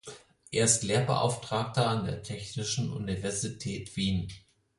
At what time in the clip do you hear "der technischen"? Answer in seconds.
2.05-2.91